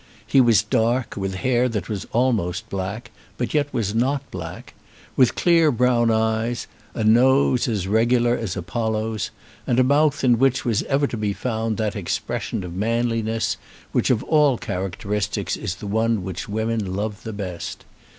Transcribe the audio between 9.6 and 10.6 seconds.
and a mouth in